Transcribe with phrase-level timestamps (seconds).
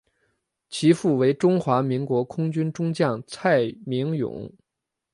[0.67, 4.51] 其父为中华民国空军中将蔡名永。